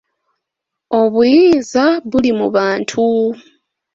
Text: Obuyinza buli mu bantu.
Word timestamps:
Obuyinza 0.99 1.85
buli 2.09 2.31
mu 2.39 2.47
bantu. 2.55 3.05